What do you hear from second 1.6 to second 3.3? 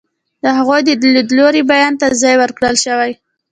بیان ته ځای ورکړل شوی.